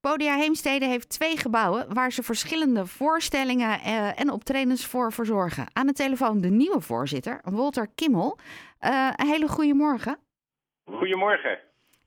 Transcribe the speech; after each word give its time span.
Podia 0.00 0.36
Heemstede 0.36 0.84
heeft 0.84 1.10
twee 1.10 1.36
gebouwen 1.36 1.94
waar 1.94 2.12
ze 2.12 2.22
verschillende 2.22 2.86
voorstellingen 2.86 3.80
eh, 3.80 4.20
en 4.20 4.30
optredens 4.30 4.86
voor 4.86 5.12
verzorgen. 5.12 5.66
Aan 5.72 5.86
de 5.86 5.92
telefoon 5.92 6.40
de 6.40 6.48
nieuwe 6.50 6.80
voorzitter, 6.80 7.40
Walter 7.44 7.86
Kimmel. 7.94 8.38
Uh, 8.80 9.10
een 9.16 9.26
hele 9.26 9.48
goede 9.48 9.74
morgen. 9.74 10.18
Goedemorgen. 10.84 11.58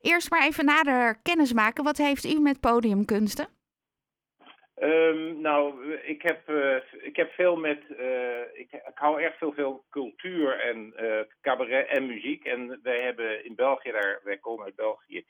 Eerst 0.02 0.30
maar 0.30 0.46
even 0.46 0.66
nader 0.66 1.22
kennis 1.22 1.54
maken. 1.54 1.84
Wat 1.84 1.98
heeft 1.98 2.26
u 2.26 2.40
met 2.40 2.60
podiumkunsten? 2.60 3.48
Um, 4.82 5.42
nou, 5.42 5.94
ik 5.94 6.22
heb, 6.22 6.50
uh, 6.50 6.76
ik 7.02 7.16
heb 7.16 7.32
veel 7.32 7.56
met. 7.56 7.82
Uh, 7.90 8.40
ik, 8.54 8.72
ik, 8.72 8.92
hou 8.94 9.22
erg 9.22 9.38
veel, 9.38 9.54
veel 9.54 9.86
cultuur 9.90 10.60
en 10.60 10.94
cabaret 11.42 11.88
en 11.88 12.06
muziek. 12.06 12.46
En 12.46 12.80
wij 12.84 13.02
hebben 13.02 13.46
in 13.46 13.56
België 13.56 13.92
daar. 13.92 14.20
Wij 14.24 14.38
komen 14.38 14.66
uit 14.66 14.76
België. 14.76 15.26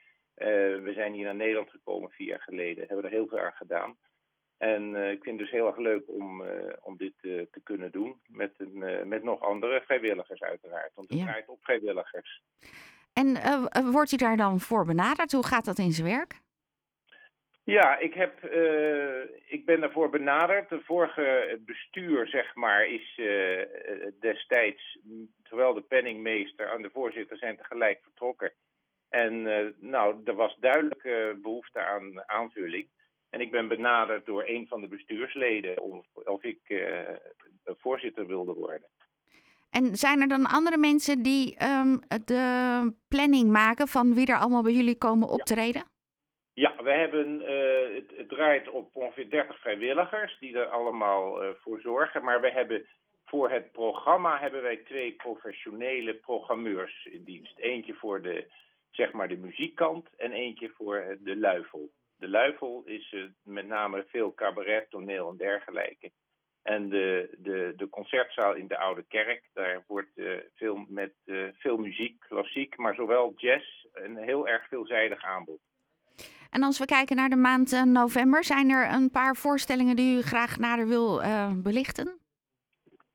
We 0.84 0.92
zijn 0.94 1.14
hier 1.14 1.26
naar 1.26 1.36
Nederland 1.36 1.70
gekomen 1.70 2.10
vier 2.10 2.28
jaar 2.28 2.42
geleden. 2.42 2.88
Hebben 2.88 3.05
er 3.05 3.12
heel 3.12 3.28
veel 3.28 3.39
aan 3.39 3.54
gedaan. 3.54 3.98
En 4.57 4.96
ik 4.96 5.24
vind 5.24 5.25
het 5.25 5.38
dus 5.38 5.52
heel 5.52 5.68
erg 5.68 5.78
leuk 5.78 6.04
om, 6.07 6.43
om 6.82 6.98
dit 6.98 7.14
te 7.21 7.61
kunnen 7.64 7.92
doen. 7.92 8.21
Met, 8.28 8.54
een, 8.57 9.07
met 9.07 9.24
nog 9.24 9.42
andere 9.42 9.82
vrijwilligers, 9.86 10.42
uiteraard. 10.42 10.92
Want 10.96 11.10
het 11.10 11.20
ja. 11.20 11.25
draait 11.25 11.48
op 11.48 11.64
vrijwilligers. 11.64 12.42
En 13.14 13.38
wordt 13.92 14.12
u 14.12 14.18
daar 14.18 14.38
dan 14.38 14.60
voor 14.60 14.86
benaderd? 14.86 15.32
Hoe 15.32 15.46
gaat 15.46 15.65
dat 15.65 15.78
in 15.78 15.92
zijn 15.92 16.07
werk? 16.07 16.39
Ja, 17.64 17.98
ik, 17.98 18.14
heb, 18.14 18.43
ik 19.46 19.65
ben 19.65 19.79
daarvoor 19.79 20.10
benaderd. 20.10 20.70
De 20.70 20.82
vorige 20.82 21.60
bestuur, 21.65 22.28
zeg 22.28 22.56
maar, 22.56 22.87
is 22.87 23.21
destijds, 24.20 25.00
terwijl 25.43 25.73
de 25.73 25.82
penningmeester 25.82 26.68
en 26.68 26.82
de 26.82 26.89
voorzitter 26.89 27.37
zijn 27.37 27.57
tegelijk 27.57 28.00
vertrokken. 28.04 28.51
En 29.11 29.33
uh, 29.33 29.68
nou, 29.79 30.21
er 30.25 30.36
was 30.36 30.57
duidelijke 30.60 31.39
behoefte 31.42 31.79
aan 31.79 32.30
aanvulling. 32.30 32.88
En 33.30 33.42
ik 33.42 33.52
ben 33.52 33.67
benaderd 33.67 34.25
door 34.25 34.44
een 34.45 34.67
van 34.67 34.81
de 34.81 34.88
bestuursleden 34.88 35.81
of, 35.81 36.06
of 36.14 36.44
ik 36.44 36.86
voorzitter 37.66 38.28
wilde 38.28 38.54
worden. 38.54 38.88
En 39.72 39.95
zijn 39.95 40.22
er 40.22 40.28
dan 40.28 40.45
andere 40.45 40.78
mensen 40.78 41.22
die 41.22 41.58
um, 41.64 42.00
de 42.26 42.94
planning 43.08 43.52
maken 43.52 43.88
van 43.88 44.14
wie 44.14 44.28
er 44.28 44.39
allemaal 44.39 44.64
bij 44.64 44.72
jullie 44.72 44.98
komen 44.98 45.30
optreden? 45.30 45.84
Ja, 46.54 46.76
we 46.84 46.92
hebben, 46.92 47.42
uh, 47.42 47.95
het, 47.95 48.17
het, 48.17 48.30
draait 48.30 48.70
op 48.70 48.89
ongeveer 48.94 49.30
30 49.30 49.59
vrijwilligers 49.59 50.38
die 50.39 50.58
er 50.58 50.66
allemaal 50.66 51.44
uh, 51.44 51.50
voor 51.62 51.80
zorgen. 51.80 52.23
Maar 52.23 52.42
we 52.42 52.52
hebben 52.52 52.86
voor 53.26 53.50
het 53.50 53.72
programma 53.72 54.39
hebben 54.39 54.62
wij 54.62 54.78
twee 54.78 55.12
professionele 55.12 56.14
programmeurs 56.14 57.06
in 57.06 57.23
dienst. 57.23 57.58
Eentje 57.58 57.94
voor 57.94 58.22
de, 58.22 58.45
zeg 58.92 59.11
maar 59.11 59.28
de 59.28 59.38
muziekkant 59.38 60.08
en 60.17 60.31
eentje 60.31 60.70
voor 60.70 61.17
de 61.20 61.38
luifel. 61.38 61.92
De 62.17 62.30
luifel 62.30 62.84
is 62.86 63.11
uh, 63.11 63.23
met 63.44 63.67
name 63.67 64.06
veel 64.08 64.33
cabaret, 64.33 64.89
toneel 64.89 65.30
en 65.30 65.38
dergelijke. 65.38 66.11
En 66.61 66.89
de, 66.89 67.38
de, 67.38 67.73
de 67.75 67.89
concertzaal 67.89 68.53
in 68.53 68.67
de 68.67 68.78
Oude 68.78 69.03
Kerk, 69.08 69.50
daar 69.53 69.83
wordt 69.88 70.22
veel 70.56 70.86
met 70.88 71.14
veel 71.53 71.78
muziek, 71.78 72.20
klassiek, 72.20 72.78
maar 72.78 72.95
zowel 72.95 73.33
jazz, 73.36 73.86
een 73.94 74.17
heel 74.17 74.48
erg 74.48 74.67
veelzijdig 74.67 75.23
aanbod. 75.23 75.59
En 76.52 76.64
als 76.64 76.80
we 76.80 76.86
kijken 76.86 77.16
naar 77.16 77.30
de 77.30 77.36
maand 77.36 77.73
eh, 77.73 77.83
november, 77.83 78.44
zijn 78.44 78.70
er 78.70 78.94
een 78.94 79.11
paar 79.11 79.36
voorstellingen 79.36 79.95
die 79.95 80.17
u 80.17 80.22
graag 80.22 80.58
nader 80.58 80.88
wil 80.88 81.22
uh, 81.22 81.52
belichten? 81.55 82.20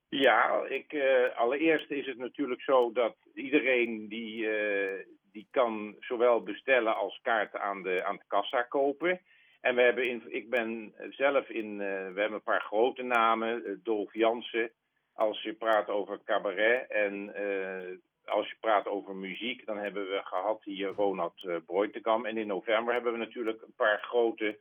Ja, 0.09 0.65
ik, 0.69 0.93
uh, 0.93 1.37
allereerst 1.37 1.91
is 1.91 2.07
het 2.07 2.19
natuurlijk 2.19 2.61
zo 2.61 2.93
dat 2.93 3.17
iedereen 3.35 4.09
die, 4.09 4.43
uh, 4.43 4.91
die 5.37 5.49
kan 5.51 5.97
zowel 6.01 6.43
bestellen 6.43 6.97
als 6.97 7.21
kaarten 7.23 7.61
aan 7.61 7.83
de, 7.83 8.05
aan 8.05 8.17
de 8.17 8.25
kassa 8.27 8.63
kopen. 8.63 9.21
En 9.61 9.75
we 9.75 9.83
hebben 9.83 10.09
in, 10.09 10.23
ik 10.29 10.51
ben 10.51 10.95
zelf 11.11 11.49
in, 11.49 11.79
we 11.79 12.21
hebben 12.21 12.33
een 12.33 12.43
paar 12.43 12.63
grote 12.63 13.03
namen, 13.03 13.81
Dolf 13.83 14.15
Jansen, 14.15 14.71
als 15.15 15.43
je 15.43 15.53
praat 15.53 15.89
over 15.89 16.21
cabaret 16.25 16.91
en 16.91 17.33
als 18.27 18.49
je 18.49 18.57
praat 18.61 18.87
over 18.87 19.17
muziek, 19.17 19.67
dan 19.67 19.79
hebben 19.79 20.09
we 20.09 20.21
gehad 20.25 20.65
hier 20.65 20.89
Ronald 20.89 21.43
uh, 21.43 22.25
En 22.25 22.37
in 22.37 22.47
november 22.47 22.95
hebben 22.95 23.13
we 23.13 23.19
natuurlijk 23.19 23.63
een 23.63 23.75
paar 23.77 23.99
grote 24.03 24.59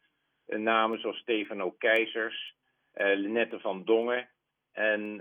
uh, 0.47 0.59
namen 0.59 1.00
zoals 1.00 1.18
Stefano 1.18 1.72
Keizers, 1.72 2.56
uh, 2.96 3.16
Linette 3.16 3.59
van 3.59 3.84
Dongen. 3.84 4.30
En 4.75 5.16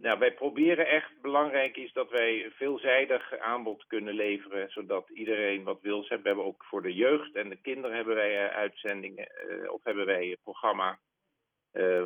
nou, 0.00 0.18
wij 0.18 0.32
proberen 0.32 0.86
echt, 0.86 1.20
belangrijk 1.20 1.76
is 1.76 1.92
dat 1.92 2.10
wij 2.10 2.50
veelzijdig 2.50 3.38
aanbod 3.38 3.86
kunnen 3.86 4.14
leveren, 4.14 4.70
zodat 4.70 5.08
iedereen 5.08 5.64
wat 5.64 5.80
wil. 5.80 6.00
We 6.08 6.18
hebben 6.22 6.44
ook 6.44 6.64
voor 6.64 6.82
de 6.82 6.94
jeugd 6.94 7.34
en 7.34 7.48
de 7.48 7.60
kinderen 7.60 7.96
hebben 7.96 8.14
wij 8.14 8.50
uitzendingen, 8.50 9.28
of 9.72 9.84
hebben 9.84 10.06
wij 10.06 10.30
een 10.30 10.38
programma. 10.42 10.98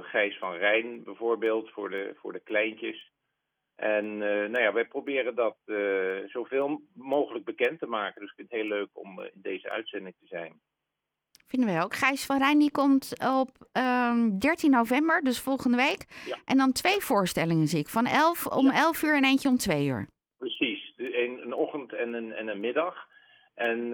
Gijs 0.00 0.38
van 0.38 0.54
Rijn 0.54 1.04
bijvoorbeeld, 1.04 1.70
voor 1.70 1.90
de, 1.90 2.14
voor 2.16 2.32
de 2.32 2.40
kleintjes. 2.40 3.12
En 3.82 4.04
uh, 4.04 4.20
nou 4.20 4.58
ja, 4.58 4.72
wij 4.72 4.86
proberen 4.86 5.34
dat 5.34 5.56
uh, 5.66 6.18
zoveel 6.26 6.82
mogelijk 6.94 7.44
bekend 7.44 7.78
te 7.78 7.86
maken. 7.86 8.20
Dus 8.20 8.30
ik 8.30 8.36
vind 8.36 8.50
het 8.50 8.60
heel 8.60 8.68
leuk 8.68 8.88
om 8.92 9.20
uh, 9.20 9.24
in 9.24 9.40
deze 9.42 9.70
uitzending 9.70 10.14
te 10.18 10.26
zijn. 10.26 10.60
Vinden 11.52 11.74
wij 11.74 11.82
ook. 11.82 11.94
Gijs 11.94 12.26
van 12.26 12.38
Rijn 12.38 12.58
die 12.58 12.70
komt 12.70 13.12
op 13.40 13.50
um, 13.58 13.82
ehm, 13.82 14.38
13 14.38 14.70
november, 14.70 15.20
dus 15.22 15.40
volgende 15.40 15.76
week. 15.76 16.04
Ja. 16.26 16.36
En 16.44 16.56
dan 16.56 16.72
twee 16.72 17.00
voorstellingen 17.00 17.66
zie 17.66 17.78
ik. 17.78 17.88
Van 17.88 18.06
11 18.06 18.46
om 18.46 18.66
ja. 18.66 18.72
11 18.72 19.02
uur 19.02 19.16
en 19.16 19.24
eentje 19.24 19.48
om 19.48 19.56
2 19.56 19.86
uur. 19.86 20.06
Precies. 20.38 20.92
Een, 20.96 21.40
een 21.44 21.54
ochtend 21.54 21.92
en 21.92 22.12
een, 22.12 22.32
en 22.32 22.48
een 22.48 22.60
middag. 22.60 23.06
En 23.54 23.90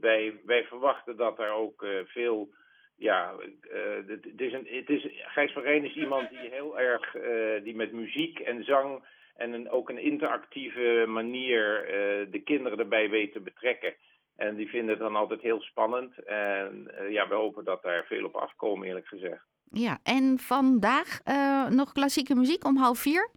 wij, 0.00 0.40
wij 0.44 0.64
verwachten 0.64 1.16
dat 1.16 1.38
er 1.38 1.50
ook 1.50 1.86
veel 2.04 2.48
ja, 2.96 3.32
uh, 3.32 4.06
het, 4.06 4.40
is 4.40 4.52
een, 4.52 4.66
het 4.70 4.88
is, 4.88 5.06
Gijs 5.12 5.52
van 5.52 5.62
Rijn 5.62 5.84
is 5.84 5.94
iemand 5.94 6.30
die 6.30 6.50
heel 6.50 6.78
erg, 6.78 7.16
die 7.62 7.74
met 7.74 7.92
muziek 7.92 8.38
en 8.38 8.64
zang 8.64 9.04
en 9.36 9.52
een, 9.52 9.70
ook 9.70 9.88
een 9.88 10.02
interactieve 10.02 11.04
manier 11.08 11.86
de 12.30 12.42
kinderen 12.44 12.78
erbij 12.78 13.10
weet 13.10 13.32
te 13.32 13.40
betrekken. 13.40 13.94
En 14.38 14.56
die 14.56 14.68
vinden 14.68 14.90
het 14.90 14.98
dan 14.98 15.16
altijd 15.16 15.40
heel 15.40 15.60
spannend. 15.60 16.18
En 16.24 16.90
ja, 17.08 17.28
we 17.28 17.34
hopen 17.34 17.64
dat 17.64 17.82
daar 17.82 18.04
veel 18.04 18.24
op 18.24 18.34
afkomen, 18.34 18.86
eerlijk 18.86 19.06
gezegd. 19.06 19.44
Ja, 19.70 19.98
en 20.02 20.38
vandaag 20.38 21.20
nog 21.70 21.92
klassieke 21.92 22.34
muziek 22.34 22.64
om 22.64 22.76
half 22.76 22.98
vier? 22.98 23.30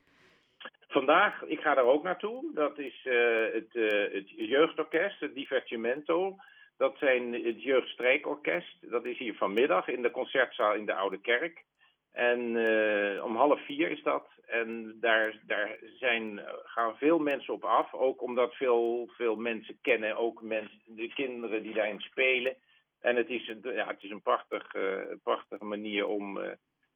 Vandaag, 0.88 1.44
ik 1.44 1.60
ga 1.60 1.74
daar 1.74 1.86
ook 1.86 2.04
naartoe. 2.04 2.52
Dat 2.54 2.80
is 2.80 3.08
het, 3.54 3.74
het 4.14 4.30
jeugdorkest, 4.30 5.20
het 5.20 5.36
Divertimento. 5.36 6.36
Dat 6.78 6.98
zijn 6.98 7.34
het 7.34 7.64
Jeugdstrijkorkest. 7.64 8.92
Dat 8.92 9.06
is 9.06 9.18
hier 9.18 9.36
vanmiddag 9.36 9.88
in 9.88 10.02
de 10.02 10.12
concertzaal 10.12 10.74
in 10.74 10.86
de 10.86 10.94
Oude 10.94 11.22
Kerk. 11.22 11.64
En 12.12 12.40
uh, 12.40 13.24
om 13.24 13.36
half 13.36 13.66
vier 13.66 13.92
is 13.92 14.04
dat. 14.04 14.28
En 14.46 14.98
daar, 15.00 15.40
daar 15.46 15.78
zijn, 16.00 16.42
gaan 16.64 16.96
veel 16.96 17.20
mensen 17.20 17.54
op 17.54 17.64
af. 17.64 17.94
Ook 17.94 18.22
omdat 18.22 18.54
veel, 18.54 19.10
veel 19.18 19.36
mensen 19.36 19.78
kennen, 19.82 20.18
ook 20.18 20.42
mensen, 20.42 20.82
de 20.86 21.14
kinderen 21.14 21.64
die 21.64 21.74
daarin 21.74 22.00
spelen. 22.00 22.56
En 23.00 23.16
het 23.16 23.30
is, 23.30 23.48
een, 23.48 23.74
ja, 23.74 23.88
het 23.88 24.04
is 24.04 24.10
een 24.10 24.22
prachtig, 24.22 24.76
uh, 24.76 24.98
prachtige 25.24 25.66
manier 25.66 26.08
om 26.08 26.38
uh, 26.38 26.48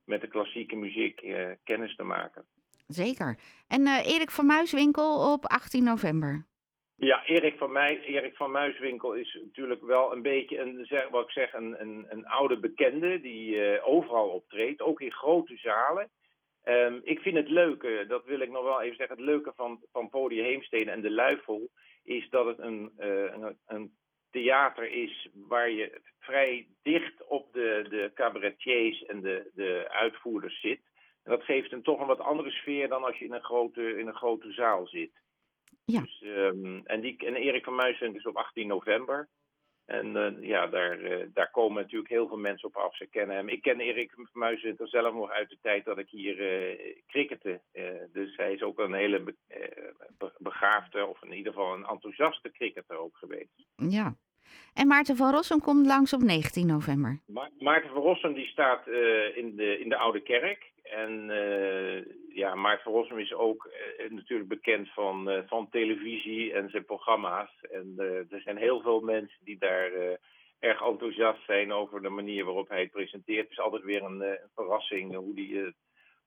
met 0.05 0.21
de 0.21 0.27
klassieke 0.27 0.75
muziek 0.75 1.21
kennis 1.63 1.95
te 1.95 2.03
maken. 2.03 2.45
Zeker. 2.87 3.39
En 3.67 3.87
Erik 3.87 4.31
van 4.31 4.45
Muiswinkel 4.45 5.33
op 5.33 5.45
18 5.45 5.83
november. 5.83 6.45
Ja, 6.97 7.25
Erik 7.25 7.57
van, 7.57 7.71
Mij, 7.71 7.99
Erik 8.01 8.35
van 8.35 8.51
Muiswinkel 8.51 9.13
is 9.13 9.39
natuurlijk 9.43 9.81
wel 9.81 10.11
een 10.11 10.21
beetje 10.21 10.59
een, 10.59 10.87
wat 11.11 11.23
ik 11.23 11.31
zeg, 11.31 11.53
een, 11.53 11.81
een, 11.81 12.05
een 12.09 12.25
oude 12.25 12.59
bekende 12.59 13.21
die 13.21 13.55
uh, 13.55 13.87
overal 13.87 14.29
optreedt, 14.29 14.81
ook 14.81 15.01
in 15.01 15.11
grote 15.11 15.57
zalen. 15.57 16.09
Um, 16.65 17.01
ik 17.03 17.19
vind 17.19 17.35
het 17.35 17.49
leuke, 17.49 18.05
dat 18.07 18.25
wil 18.25 18.39
ik 18.39 18.49
nog 18.49 18.63
wel 18.63 18.81
even 18.81 18.95
zeggen, 18.95 19.15
het 19.15 19.25
leuke 19.25 19.53
van, 19.55 19.79
van 19.91 20.09
Podium 20.09 20.61
en 20.69 21.01
de 21.01 21.11
Luifel 21.11 21.69
is 22.03 22.29
dat 22.29 22.45
het 22.45 22.59
een, 22.59 22.91
uh, 22.99 23.23
een, 23.23 23.57
een, 23.65 23.95
theater 24.31 24.91
is 24.91 25.29
waar 25.33 25.69
je 25.69 26.01
vrij 26.19 26.67
dicht 26.83 27.25
op 27.27 27.53
de, 27.53 27.85
de 27.89 28.11
cabaretiers 28.13 29.05
en 29.05 29.21
de, 29.21 29.51
de 29.53 29.85
uitvoerders 29.89 30.59
zit. 30.59 30.79
En 31.23 31.31
dat 31.31 31.43
geeft 31.43 31.71
een 31.71 31.83
toch 31.83 31.99
een 31.99 32.07
wat 32.07 32.19
andere 32.19 32.51
sfeer 32.51 32.87
dan 32.87 33.03
als 33.03 33.17
je 33.17 33.25
in 33.25 33.33
een 33.33 33.43
grote, 33.43 33.97
in 33.97 34.07
een 34.07 34.15
grote 34.15 34.51
zaal 34.51 34.87
zit. 34.87 35.11
Ja. 35.85 36.01
Dus, 36.01 36.21
um, 36.21 36.81
en, 36.85 37.01
die, 37.01 37.17
en 37.17 37.35
Erik 37.35 37.63
van 37.63 37.75
Muiswinkel 37.75 38.19
is 38.19 38.25
op 38.25 38.35
18 38.35 38.67
november. 38.67 39.29
En 39.85 40.15
uh, 40.15 40.47
ja, 40.47 40.67
daar, 40.67 40.99
uh, 40.99 41.25
daar 41.33 41.51
komen 41.51 41.81
natuurlijk 41.81 42.09
heel 42.09 42.27
veel 42.27 42.37
mensen 42.37 42.67
op 42.67 42.75
af. 42.75 42.95
Ze 42.95 43.07
kennen 43.07 43.35
hem. 43.35 43.49
Ik 43.49 43.61
ken 43.61 43.79
Erik 43.79 44.11
van 44.11 44.27
Muiswinkel 44.33 44.87
zelf 44.87 45.13
nog 45.13 45.29
uit 45.29 45.49
de 45.49 45.57
tijd 45.61 45.85
dat 45.85 45.97
ik 45.97 46.09
hier 46.09 46.39
uh, 46.39 46.95
crickette. 47.07 47.61
dus 48.11 48.35
hij 48.35 48.53
is 48.53 48.61
ook 48.61 48.79
een 48.79 48.93
hele 48.93 49.23
be 49.23 49.35
begaafde, 50.37 51.05
of 51.05 51.23
in 51.23 51.33
ieder 51.33 51.53
geval 51.53 51.73
een 51.73 51.85
enthousiaste 51.85 52.51
cricketer 52.51 52.97
ook 52.97 53.17
geweest. 53.17 53.65
Ja. 53.75 54.15
En 54.73 54.87
Maarten 54.87 55.15
van 55.15 55.31
Rossum 55.31 55.61
komt 55.61 55.85
langs 55.85 56.13
op 56.13 56.21
19 56.21 56.67
november. 56.67 57.19
Ma 57.27 57.49
Maarten 57.59 57.89
van 57.89 58.01
Rossum 58.01 58.33
die 58.33 58.47
staat 58.47 58.87
in, 59.35 59.55
de, 59.55 59.79
in 59.79 59.89
de 59.89 59.97
Oude 59.97 60.21
Kerk. 60.21 60.73
En 60.83 61.29
uh, 61.29 62.05
ja, 62.35 62.55
Maart 62.55 62.81
van 62.81 62.91
Rossum 62.91 63.19
is 63.19 63.33
ook 63.33 63.69
uh, 63.99 64.11
natuurlijk 64.11 64.49
bekend 64.49 64.89
van, 64.93 65.43
van 65.47 65.69
televisie 65.69 66.53
en 66.53 66.69
zijn 66.69 66.85
programma's. 66.85 67.51
En 67.71 67.93
er 68.29 68.41
zijn 68.41 68.57
heel 68.57 68.81
veel 68.81 68.99
mensen 68.99 69.39
die 69.43 69.57
daar 69.57 69.91
erg 70.59 70.81
enthousiast 70.81 71.45
zijn 71.45 71.73
over 71.73 72.01
de 72.01 72.09
manier 72.09 72.45
waarop 72.45 72.69
hij 72.69 72.79
het 72.79 72.91
presenteert. 72.91 73.41
Het 73.41 73.51
is 73.51 73.59
altijd 73.59 73.83
weer 73.83 74.03
een, 74.03 74.37
verrassing 74.55 75.15
hoe 75.15 75.35
die, 75.35 75.73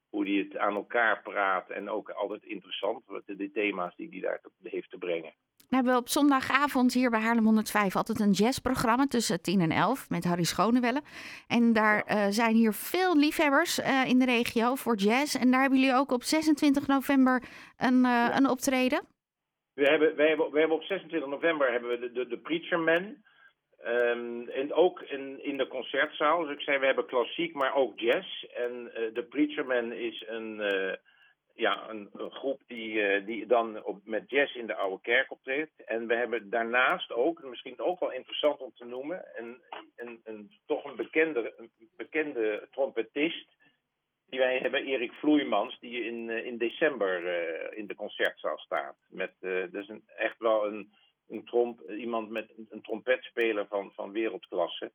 hoe 0.09 0.25
die 0.25 0.43
het 0.44 0.56
aan 0.56 0.75
elkaar 0.75 1.23
praat. 1.23 1.71
En 1.71 1.91
ook 1.91 2.11
altijd 2.11 2.44
interessant, 2.44 3.03
de, 3.26 3.37
de 3.37 3.50
thema's 3.50 3.97
die 3.97 4.09
hij 4.11 4.21
daar 4.21 4.41
heeft 4.62 4.91
te 4.91 4.99
brengen. 4.99 5.32
We 5.69 5.76
hebben 5.76 5.97
op 5.97 6.09
zondagavond 6.09 6.94
hier 6.94 7.11
bij 7.11 7.20
Haarlem 7.20 7.44
105 7.44 7.97
altijd 7.97 8.20
een 8.20 8.31
jazzprogramma 8.31 9.06
tussen 9.06 9.43
10 9.43 9.61
en 9.61 9.70
11 9.70 10.09
met 10.11 10.25
Harry 10.25 10.44
Schonewelle. 10.44 11.03
En 11.49 11.73
daar 11.73 12.05
uh, 12.06 12.26
zijn 12.29 12.55
hier 12.55 12.73
veel 12.73 13.17
liefhebbers 13.17 13.79
uh, 13.79 14.05
in 14.06 14.19
de 14.19 14.25
regio 14.25 14.75
voor 14.75 14.97
jazz. 14.97 15.35
En 15.35 15.50
daar 15.50 15.61
hebben 15.61 15.79
jullie 15.79 15.94
ook 15.94 16.12
op 16.12 16.23
26 16.23 16.87
november 16.87 17.43
een, 17.76 17.94
uh, 17.94 18.03
ja. 18.03 18.37
een 18.37 18.49
optreden. 18.49 19.00
We 19.75 19.85
hebben, 19.85 20.17
we, 20.17 20.23
hebben, 20.23 20.50
we 20.50 20.59
hebben 20.59 20.76
op 20.76 20.82
26 20.82 21.29
november 21.29 21.73
hebben 21.73 21.91
we 21.91 21.99
de, 21.99 22.12
de, 22.12 22.26
de 22.26 22.38
Preacher 22.38 22.79
Man. 22.79 23.26
Um, 23.87 24.49
en 24.49 24.73
ook 24.73 25.00
in, 25.00 25.44
in 25.44 25.56
de 25.56 25.67
concertzaal. 25.67 26.43
Dus 26.43 26.53
ik 26.53 26.61
zei, 26.61 26.79
we 26.79 26.87
hebben 26.87 27.06
klassiek, 27.06 27.55
maar 27.55 27.75
ook 27.75 28.00
jazz. 28.00 28.43
En 28.43 28.91
de 29.14 29.26
Preacher 29.31 29.67
Man 29.67 29.93
is 29.93 30.25
een 30.29 30.61
ja, 31.59 31.89
een, 31.89 32.11
een, 32.13 32.31
groep 32.31 32.61
die, 32.67 32.93
uh, 32.93 33.27
die 33.27 33.47
dan 33.47 33.85
op, 33.85 34.01
met 34.05 34.31
jazz 34.31 34.55
in 34.55 34.67
de 34.67 34.75
Oude 34.75 35.03
Kerk 35.03 35.31
optreedt. 35.31 35.85
En 35.85 36.07
we 36.07 36.15
hebben 36.15 36.51
daarnaast 36.51 37.13
ook, 37.13 37.43
misschien 37.43 37.79
ook 37.79 38.01
wel 38.01 38.13
interessant 38.13 38.61
om 38.61 38.73
te 38.75 38.85
noemen, 38.85 39.25
een, 39.35 39.61
een, 39.97 40.21
een 40.25 40.51
toch 40.67 40.85
een 40.85 40.97
bekende, 40.97 41.55
een 41.57 41.71
bekende 41.97 42.69
trompetist. 42.71 43.57
Die 44.29 44.39
wij 44.39 44.59
hebben, 44.59 44.85
Erik 44.85 45.13
Vloeimans, 45.13 45.79
die 45.81 46.05
in, 46.05 46.29
uh, 46.29 46.47
in 46.47 46.59
december 46.59 47.23
uh, 47.23 47.79
in 47.79 47.87
de 47.87 47.95
concertzaal 47.95 48.59
staat. 48.59 48.97
Met, 49.09 49.33
dus 49.71 49.89
een, 49.89 50.03
echt 50.17 50.39
wel 50.39 50.67
een, 50.67 50.93
een 51.29 51.45
tromp, 51.45 51.91
iemand 51.91 52.31
met 52.31 52.51
een 52.69 52.83
trompetspeler 52.83 53.67
van, 53.67 53.93
van 53.95 54.13
wereldklasse. 54.13 54.93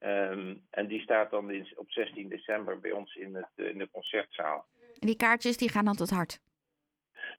Um, 0.00 0.66
en 0.70 0.86
die 0.86 1.00
staat 1.00 1.30
dan 1.30 1.66
op 1.76 1.90
16 1.90 2.28
december 2.28 2.80
bij 2.80 2.92
ons 2.92 3.14
in, 3.14 3.34
het, 3.34 3.50
in 3.54 3.78
de 3.78 3.88
concertzaal. 3.90 4.66
En 5.04 5.10
die 5.10 5.18
kaartjes 5.18 5.56
die 5.56 5.68
gaan 5.68 5.84
dan 5.84 5.96
tot 5.96 6.10
hard? 6.10 6.40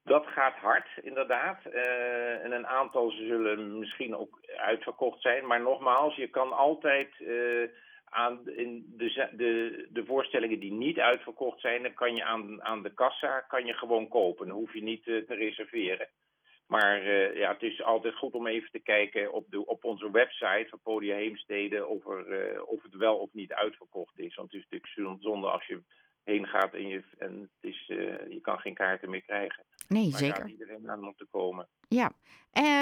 Dat 0.04 0.28
gaat 0.28 0.56
hard, 0.56 0.88
inderdaad. 1.02 1.60
Uh, 1.66 2.44
en 2.44 2.52
een 2.52 2.68
aantal 2.68 3.12
zullen 3.12 3.80
misschien 3.80 4.16
ook 4.16 4.40
uitverkocht 4.58 5.22
zijn. 5.22 5.48
Maar 5.48 5.62
nogmaals, 5.62 6.16
je 6.16 6.28
kan 6.28 6.52
altijd 6.54 7.10
uh, 7.20 7.70
aan 8.04 8.50
in 8.50 8.94
de, 8.98 9.30
de, 9.32 9.88
de 9.90 10.06
voorstellingen 10.06 10.60
die 10.60 10.72
niet 10.72 11.00
uitverkocht 11.00 11.62
zijn, 11.62 11.84
dan 11.84 11.94
kan 11.94 12.16
je 12.16 12.24
aan, 12.24 12.64
aan 12.64 12.84
de 12.84 12.94
kassa 12.94 13.40
kan 13.40 13.66
je 13.66 13.74
gewoon 13.74 14.08
kopen. 14.08 14.48
Dan 14.48 14.58
hoef 14.58 14.74
je 14.74 14.84
niet 14.84 15.08
uh, 15.08 15.26
te 15.28 15.34
reserveren. 15.34 16.08
Maar 16.68 17.04
ja, 17.38 17.52
het 17.52 17.62
is 17.62 17.84
altijd 17.84 18.16
goed 18.16 18.34
om 18.34 18.48
even 18.48 18.72
te 18.72 18.80
kijken 18.80 19.34
op, 19.34 19.46
de, 19.50 19.66
op 19.66 19.84
onze 19.84 20.12
website 20.12 20.68
van 20.70 20.80
Podia 20.84 21.16
Heemstede 21.16 21.86
of, 21.86 22.06
er, 22.06 22.64
of 22.66 22.84
het 22.84 22.96
wel 22.96 23.18
of 23.18 23.30
niet 23.34 23.54
uitverkocht 23.54 24.20
is. 24.20 24.36
Want 24.36 24.52
het 24.52 24.62
is 24.62 24.68
natuurlijk 24.70 25.22
zonde 25.22 25.48
als 25.48 25.66
je 25.66 25.84
heen 26.26 26.46
gaat 26.48 26.74
en, 26.74 26.88
je, 26.88 27.04
en 27.18 27.40
het 27.62 27.72
is, 27.72 27.90
uh, 27.90 27.98
je 28.30 28.40
kan 28.42 28.60
geen 28.60 28.74
kaarten 28.74 29.10
meer 29.10 29.22
krijgen. 29.24 29.64
Nee, 29.88 30.10
maar 30.10 30.20
zeker. 30.20 30.48
iedereen 30.48 30.90
aan 30.90 31.08
om 31.08 31.14
te 31.18 31.28
komen. 31.32 31.68
Ja, 31.88 32.12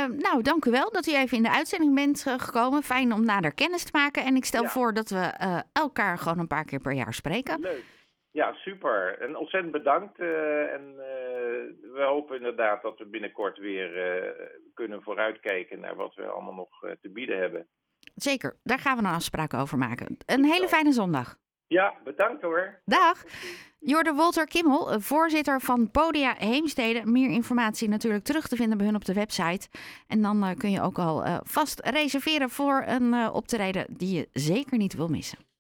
nou 0.10 0.42
dank 0.42 0.66
u 0.66 0.72
wel 0.72 0.92
dat 0.92 1.08
u 1.08 1.16
even 1.16 1.38
in 1.38 1.44
de 1.44 1.52
uitzending 1.52 1.96
bent 1.96 2.26
gekomen. 2.38 2.84
Fijn 2.84 3.14
om 3.14 3.26
nader 3.26 3.54
kennis 3.54 3.84
te 3.84 3.98
maken. 3.98 4.24
En 4.24 4.36
ik 4.36 4.46
stel 4.46 4.64
Ja. 4.64 4.70
voor 4.70 4.94
dat 4.94 5.10
we 5.10 5.32
elkaar 5.74 6.18
gewoon 6.18 6.40
een 6.40 6.48
paar 6.48 6.66
keer 6.66 6.80
per 6.80 6.92
jaar 6.94 7.14
spreken. 7.14 7.60
Leuk. 7.60 7.84
Ja, 8.32 8.54
super. 8.54 9.18
En 9.20 9.36
ontzettend 9.38 9.72
bedankt. 9.74 10.20
eh, 10.20 10.74
en 10.74 10.82
eh, 10.90 11.92
we 11.94 12.04
hopen 12.08 12.36
inderdaad 12.38 12.82
dat 12.82 12.98
we 12.98 13.06
binnenkort 13.06 13.58
weer 13.58 13.98
eh, 14.16 14.48
kunnen 14.74 15.02
vooruitkijken 15.04 15.80
naar 15.80 15.96
wat 15.96 16.16
we 16.16 16.26
allemaal 16.26 16.54
nog 16.54 16.84
eh, 16.84 16.92
te 17.02 17.10
bieden 17.10 17.38
hebben. 17.40 17.68
Zeker, 18.16 18.58
daar 18.64 18.80
gaan 18.80 18.98
we 18.98 19.04
een 19.04 19.10
afspraak 19.14 19.54
over 19.54 19.78
maken. 19.78 20.18
Een 20.26 20.44
hele 20.46 20.68
fijne 20.68 20.92
zondag. 20.92 21.38
Ja, 21.74 21.94
bedankt 22.04 22.42
hoor. 22.42 22.80
Dag. 22.86 23.24
Jorde 23.80 24.14
Wolter 24.14 24.48
Kimmel, 24.48 25.00
voorzitter 25.02 25.62
van 25.62 25.92
Podia 25.92 26.36
Heemstede. 26.38 27.06
Meer 27.06 27.30
informatie 27.30 27.90
natuurlijk 27.90 28.24
terug 28.24 28.48
te 28.48 28.56
vinden 28.56 28.78
bij 28.78 28.86
hun 28.86 28.96
op 28.96 29.06
de 29.06 29.14
website. 29.14 29.68
En 30.08 30.22
dan 30.22 30.44
eh, 30.44 30.58
kun 30.58 30.72
je 30.72 30.82
ook 30.82 31.00
al 31.00 31.24
eh, 31.24 31.38
vast 31.44 31.80
reserveren 31.80 32.50
voor 32.50 32.84
een 32.88 33.14
eh, 33.14 33.30
optreden 33.34 33.86
die 33.90 34.16
je 34.16 34.30
zeker 34.34 34.78
niet 34.78 34.94
wil 34.94 35.08
missen. 35.08 35.38